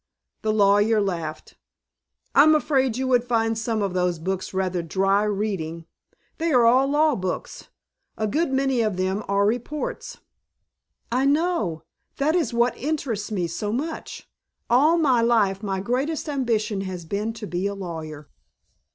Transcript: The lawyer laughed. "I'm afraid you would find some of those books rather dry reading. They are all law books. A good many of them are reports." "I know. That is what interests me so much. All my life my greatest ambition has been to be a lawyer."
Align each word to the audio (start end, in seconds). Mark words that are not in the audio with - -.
The 0.41 0.51
lawyer 0.51 0.99
laughed. 0.99 1.57
"I'm 2.33 2.55
afraid 2.55 2.97
you 2.97 3.07
would 3.07 3.23
find 3.23 3.55
some 3.55 3.83
of 3.83 3.93
those 3.93 4.17
books 4.17 4.51
rather 4.51 4.81
dry 4.81 5.21
reading. 5.25 5.85
They 6.39 6.51
are 6.53 6.65
all 6.65 6.87
law 6.87 7.15
books. 7.15 7.69
A 8.17 8.25
good 8.25 8.51
many 8.51 8.81
of 8.81 8.97
them 8.97 9.23
are 9.27 9.45
reports." 9.45 10.17
"I 11.11 11.25
know. 11.27 11.83
That 12.17 12.33
is 12.35 12.51
what 12.51 12.75
interests 12.79 13.29
me 13.31 13.45
so 13.45 13.71
much. 13.71 14.27
All 14.71 14.97
my 14.97 15.21
life 15.21 15.61
my 15.61 15.79
greatest 15.79 16.27
ambition 16.27 16.81
has 16.81 17.05
been 17.05 17.31
to 17.33 17.45
be 17.45 17.67
a 17.67 17.75
lawyer." 17.75 18.27